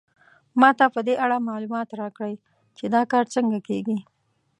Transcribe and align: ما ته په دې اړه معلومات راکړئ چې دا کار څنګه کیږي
ما 0.59 0.69
ته 0.77 0.85
په 0.95 0.99
دې 1.07 1.15
اړه 1.23 1.37
معلومات 1.49 1.89
راکړئ 2.01 2.33
چې 2.77 2.85
دا 2.95 3.01
کار 3.11 3.25
څنګه 3.35 3.57
کیږي 3.67 3.97